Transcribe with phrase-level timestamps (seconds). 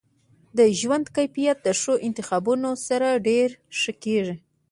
[0.57, 4.35] د ژوند کیفیت د ښو انتخابونو سره ډیر ښه کیږي.